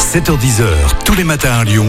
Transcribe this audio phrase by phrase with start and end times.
[0.00, 0.64] 7h10h,
[1.04, 1.86] tous les matins à Lyon,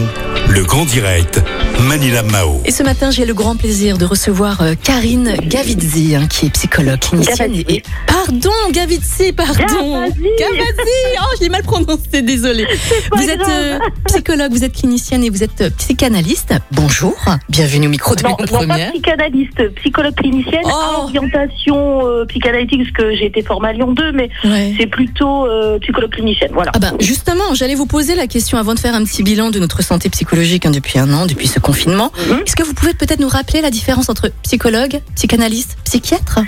[0.48, 1.42] le grand direct,
[1.80, 2.60] Manila Mao.
[2.64, 6.50] Et ce matin, j'ai le grand plaisir de recevoir euh, Karine Gavizzi, hein, qui est
[6.50, 7.50] psychologue clinicienne.
[7.50, 7.64] Gavazzi.
[7.68, 9.54] Et, pardon, Gavizzi, pardon.
[9.56, 10.22] Gavazzi.
[10.38, 11.18] Gavazzi.
[11.20, 12.66] Oh, je l'ai mal prononcé, désolée.
[13.10, 16.54] pas Vous êtes euh, psychologue, vous êtes clinicienne et vous êtes euh, psychanalyste.
[16.70, 17.16] Bonjour,
[17.48, 18.92] bienvenue au micro de Non, Lyon non pas Première.
[18.92, 20.70] psychanalyste, psychologue clinicienne, Oh.
[20.70, 24.74] à orientation euh, psychanalytique, parce que j'ai été formée à Lyon 2, mais Ouais.
[24.78, 26.70] c'est plutôt euh, psychologue clinicienne, voilà.
[26.74, 29.58] Ah ben justement, j'allais vous poser la question avant de faire un petit bilan de
[29.58, 32.10] notre santé psychologique hein, depuis un an, depuis ce confinement.
[32.28, 32.42] Mhm.
[32.44, 36.40] Est-ce que vous pouvez peut-être nous rappeler la différence entre psychologue, psychanalyste, psychiatre?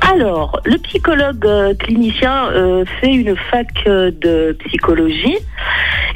[0.00, 5.38] Alors, le psychologue euh, clinicien euh, fait une fac euh, de psychologie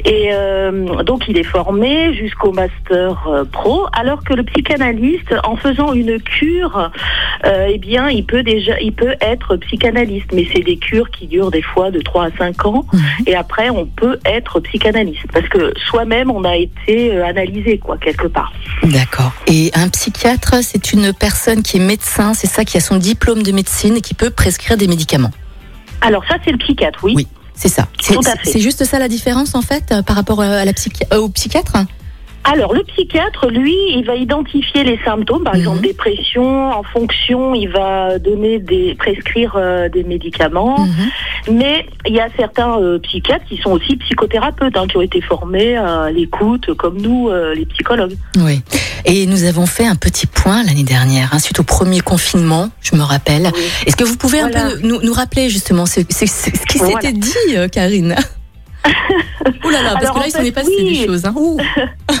[0.05, 5.55] et euh, donc il est formé jusqu'au master euh, pro, alors que le psychanalyste, en
[5.55, 6.91] faisant une cure,
[7.45, 11.27] euh, eh bien, il peut déjà, il peut être psychanalyste, mais c'est des cures qui
[11.27, 12.85] durent des fois de 3 à 5 ans,
[13.25, 17.97] et après on peut être psychanalyste parce que soi-même on a été euh, analysé quoi
[17.97, 18.51] quelque part.
[18.83, 19.31] D'accord.
[19.47, 23.43] Et un psychiatre, c'est une personne qui est médecin, c'est ça, qui a son diplôme
[23.43, 25.31] de médecine et qui peut prescrire des médicaments?
[26.01, 27.13] Alors ça c'est le psychiatre, oui.
[27.15, 27.27] Oui.
[27.55, 27.87] C'est ça.
[28.43, 31.29] C'est juste ça la différence en fait euh, par rapport à la psychi- euh, au
[31.29, 31.77] psychiatre?
[32.45, 35.59] Alors, le psychiatre, lui, il va identifier les symptômes, par Mhm.
[35.61, 36.71] exemple dépression.
[36.71, 40.79] En fonction, il va donner des prescrire euh, des médicaments.
[40.79, 41.55] Mhm.
[41.59, 45.21] Mais il y a certains euh, psychiatres qui sont aussi psychothérapeutes, hein, qui ont été
[45.21, 48.15] formés à l'écoute, comme nous, euh, les psychologues.
[48.37, 48.61] Oui.
[49.05, 52.95] Et nous avons fait un petit point l'année dernière, hein, suite au premier confinement, je
[52.95, 53.49] me rappelle.
[53.53, 53.61] Oui.
[53.85, 56.77] Est-ce que vous pouvez un peu nous, nous rappeler justement ce, ce- ce- ce qui
[56.77, 56.99] Voilà.
[57.01, 58.15] s'était dit, Karine?
[59.65, 60.99] Ouh là là, parce Alors, que là, il s'en est passé oui.
[60.99, 61.25] des choses.
[61.25, 61.33] hein.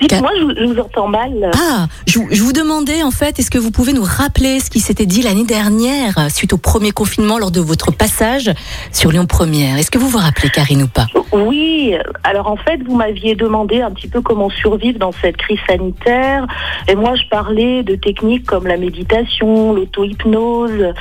[0.00, 1.50] Dites-moi, je, vous- je vous entends mal.
[1.54, 4.68] Ah, je, vous- je vous demandais en fait, est-ce que vous pouvez nous rappeler ce
[4.70, 8.50] qui s'était dit l'année dernière euh, suite au premier confinement lors de votre passage
[8.92, 9.78] sur Lyon Première?
[9.78, 11.06] Est-ce que vous vous rappelez, Karine, ou pas?
[11.32, 15.58] Oui, alors en fait, vous m'aviez demandé un petit peu comment survivre dans cette crise
[15.68, 16.46] sanitaire.
[16.88, 20.92] Et moi, je parlais de techniques comme la méditation, l'auto-hypnose,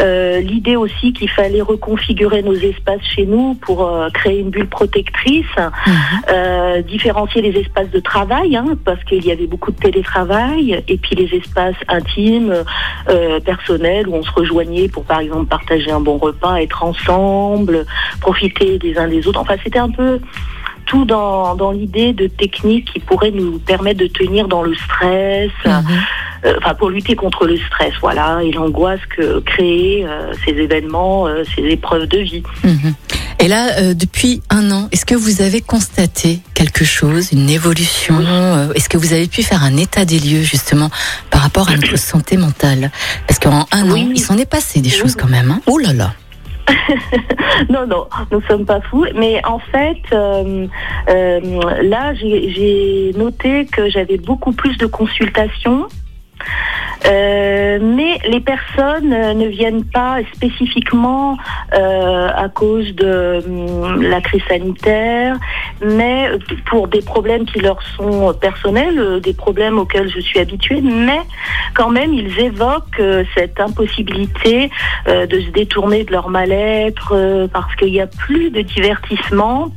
[0.00, 4.68] euh, l'idée aussi qu'il fallait reconfigurer nos espaces chez nous pour euh, créer une bulle
[4.68, 5.44] protectrice,
[5.86, 5.94] Mhm.
[6.30, 10.96] euh, différencier les espaces de travail, hein, parce qu'il y avait beaucoup de télétravail, et
[10.96, 12.64] puis les espaces intimes,
[13.08, 17.86] euh, personnels, où on se rejoignait pour, par exemple, partager un bon repas, être ensemble,
[18.20, 19.40] profiter des uns des autres.
[19.40, 20.20] Enfin, c'était un peu
[20.86, 25.50] tout dans, dans l'idée de techniques qui pourraient nous permettre de tenir dans le stress,
[25.66, 25.84] Mhm.
[26.46, 31.26] euh, enfin pour lutter contre le stress, voilà, et l'angoisse que créent euh, ces événements,
[31.26, 32.42] euh, ces épreuves de vie.
[32.64, 32.94] Mhm.
[33.48, 38.16] Et là, euh, depuis un an, est-ce que vous avez constaté quelque chose, une évolution
[38.20, 40.90] euh, Est-ce que vous avez pu faire un état des lieux justement
[41.30, 42.90] par rapport à notre santé mentale?
[43.26, 44.02] Parce qu'en un Oui.
[44.02, 44.96] an, il s'en est passé des Oui.
[44.96, 45.50] choses quand même.
[45.50, 46.12] Hein oh là là
[47.70, 49.06] non, non, nous sommes pas fous.
[49.14, 50.66] Mais en fait, euh,
[51.08, 51.40] euh,
[51.84, 55.86] là, j'ai j'ai noté que j'avais beaucoup plus de consultations.
[57.06, 61.36] Euh, mais les personnes euh, ne viennent pas spécifiquement
[61.74, 65.36] euh, à cause de hum, la crise sanitaire,
[65.80, 66.28] mais
[66.66, 71.20] pour des problèmes qui leur sont personnels, euh, des problèmes auxquels je suis habituée, mais
[71.74, 74.70] quand même ils évoquent euh, cette impossibilité
[75.06, 79.70] de se détourner de leur mal-être parce qu'il n'y a plus de divertissement.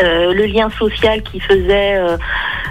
[0.00, 2.16] Euh, le lien social qui faisait euh,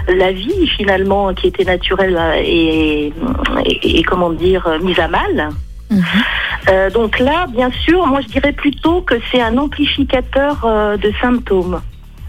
[0.08, 3.12] la vie finalement, qui était naturelle et,
[3.64, 5.50] et, et comment dire mise à mal.
[5.90, 6.02] Mhm.
[6.68, 11.12] Euh, donc là, bien sûr, moi je dirais plutôt que c'est un amplificateur euh, de
[11.20, 11.80] symptômes.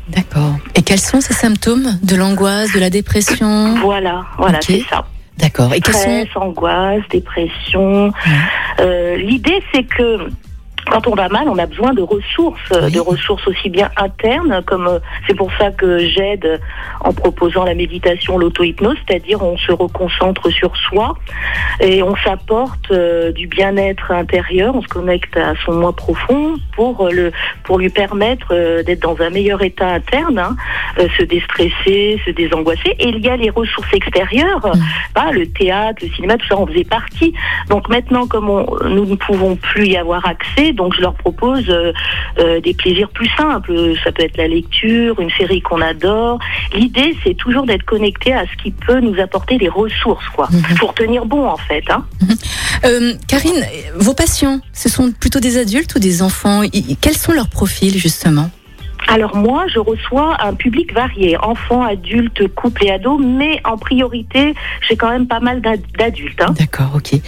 [0.07, 0.55] D'accord.
[0.75, 5.05] Et quels sont ces symptômes de l'angoisse, de la dépression Voilà, voilà, c'est ça.
[5.37, 5.73] D'accord.
[5.73, 8.11] Et quels sont Stress, angoisse, dépression.
[8.79, 10.29] Euh, L'idée, c'est que
[10.89, 12.91] quand on va mal, on a besoin de ressources, euh, Oui.
[12.93, 16.59] de ressources aussi bien internes, comme euh, c'est pour ça que j'aide
[17.01, 21.15] en proposant la méditation, l'auto-hypnose, c'est-à-dire on se reconcentre sur soi
[21.79, 27.05] et on s'apporte euh, du bien-être intérieur, on se connecte à son moi profond pour
[27.07, 27.31] euh, le
[27.63, 30.55] pour lui permettre euh, d'être dans un meilleur état interne, hein,
[31.17, 32.95] se déstresser, se désangoisser.
[32.99, 34.81] Et il y a les ressources extérieures, Mhm.
[35.13, 37.33] pas le théâtre, le cinéma, tout ça, on faisait partie.
[37.69, 41.65] Donc maintenant, comme on- nous ne pouvons plus y avoir accès, donc je leur propose
[41.69, 41.93] euh,
[42.39, 43.73] euh, des plaisirs plus simples.
[44.03, 46.39] Ça peut être la lecture, une série qu'on adore.
[46.75, 50.77] L'idée, c'est toujours d'être connecté à ce qui peut nous apporter des ressources, quoi, Mhm.
[50.79, 51.83] pour tenir bon en fait.
[51.89, 52.03] Hein.
[52.85, 53.63] Euh, Karine,
[53.95, 56.61] vos patients, ce sont plutôt des adultes ou des enfants?
[57.01, 58.49] Quels sont leurs profils justement?
[59.07, 64.53] Alors moi, je reçois un public varié, enfants, adultes, couples et ados, mais en priorité,
[64.87, 66.41] j'ai quand même pas mal d'ad- d'adultes.
[66.41, 66.53] hein.
[66.57, 67.19] D'accord, ok.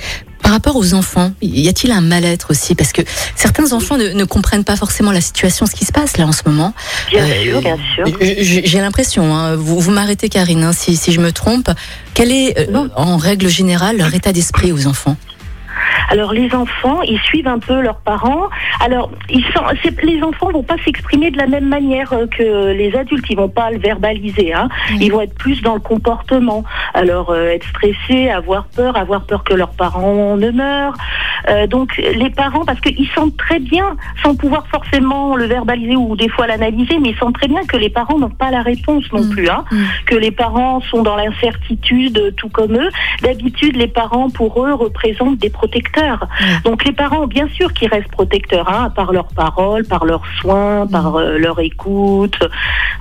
[0.43, 2.75] Par rapport aux enfants, y a-t-il un mal-être aussi?
[2.75, 3.01] Parce que
[3.35, 6.31] certains enfants ne, ne, comprennent pas forcément la situation, ce qui se passe là en
[6.31, 6.73] ce moment.
[7.09, 8.05] Bien euh, sûr, bien sûr.
[8.19, 11.69] J'ai l'impression, hein, vous, vous m'arrêtez Karine, hein, si, si, je me trompe,
[12.13, 15.17] quel est euh, en règle générale leur état d'esprit aux enfants?
[16.09, 18.49] Alors les enfants, ils suivent un peu leurs parents.
[18.83, 19.63] Alors ils sont,
[20.03, 23.25] les enfants vont pas s'exprimer de la même manière euh, que les adultes.
[23.29, 24.53] Ils vont pas le verbaliser.
[24.53, 24.69] Hein.
[24.99, 26.63] Ils vont être plus dans le comportement.
[26.93, 30.97] Alors euh, être stressés, avoir peur, avoir peur que leurs parents ne meurent.
[31.49, 36.15] Euh, donc les parents, parce qu'ils sentent très bien, sans pouvoir forcément le verbaliser ou
[36.15, 39.11] des fois l'analyser, mais ils sentent très bien que les parents n'ont pas la réponse
[39.11, 39.29] non mm.
[39.29, 39.49] plus.
[39.49, 39.63] Hein.
[39.71, 39.83] Mm.
[40.05, 42.89] Que les parents sont dans l'incertitude, tout comme eux.
[43.21, 45.49] D'habitude, les parents pour eux représentent des
[45.83, 46.27] protecteurs.
[46.63, 50.87] Donc les parents, bien sûr, qui restent protecteurs, hein, par leurs paroles, par leurs soins,
[50.87, 52.37] par euh, leur écoute,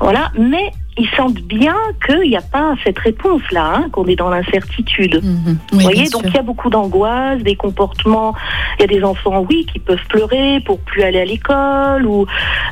[0.01, 0.31] voilà.
[0.39, 1.77] Mais ils sentent bien
[2.07, 5.23] qu'il n'y a pas cette réponse-là, hein, qu'on est dans l'incertitude.
[5.23, 5.59] Mhm.
[5.73, 8.35] Vous voyez, donc il y a beaucoup d'angoisse, des comportements.
[8.79, 12.27] Il y a des enfants, oui, qui peuvent pleurer pour plus aller à l'école ou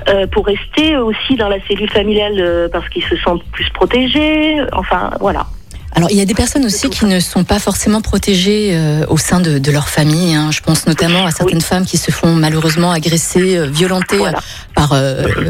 [0.08, 4.60] euh, pour rester aussi dans la cellule familiale euh, parce qu'ils se sentent plus protégés.
[4.72, 5.46] Enfin, voilà.
[5.92, 9.18] Alors, il y a des personnes aussi qui ne sont pas forcément protégées euh, au
[9.18, 10.34] sein de, de leur famille.
[10.34, 10.50] Hein.
[10.52, 14.32] Je pense notamment à certaines femmes qui se font malheureusement agresser, euh, violenter euh,
[14.74, 14.94] par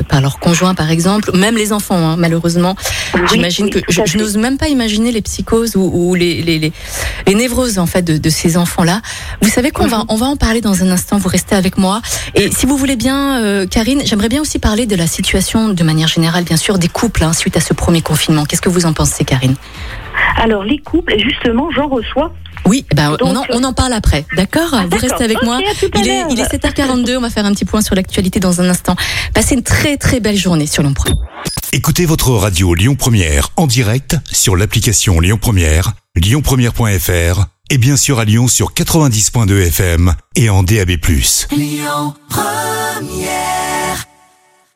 [0.09, 1.37] par leur conjoint, par exemple.
[1.37, 2.75] Même les enfants, hein, malheureusement.
[3.31, 6.73] J'imagine que je, n'ose même pas imaginer les psychoses ou, ou les, les, les,
[7.27, 9.03] les, névroses en fait de, de ces enfants-là.
[9.43, 10.05] Vous savez qu'on va mhm.
[10.09, 11.19] on va en parler dans un instant.
[11.19, 12.01] Vous restez avec moi.
[12.35, 16.09] Et si vous voulez bien, Karine, j'aimerais bien aussi parler de la situation de manière
[16.09, 18.45] générale, bien sûr, des couples hein, suite à ce premier confinement.
[18.47, 19.55] Qu'est-ce que vous en pensez, Karine?
[20.37, 22.32] Alors les couples, justement, j'en reçois
[22.67, 25.61] oui, ben, on, en, on, en, parle après, d'accord ah, Vous restez avec moi.
[25.94, 28.69] Il est, il est 7h42, on va faire un petit point sur l'actualité dans un
[28.69, 28.97] instant.
[29.35, 30.94] Passez une très très belle journée sur Lyon
[31.73, 38.19] Écoutez votre radio Lyon Première en direct sur l'application Lyon Première, lyonpremière.fr et bien sûr
[38.19, 40.91] à Lyon sur 90.2 FM et en DAB+.
[41.53, 43.70] Lyon Première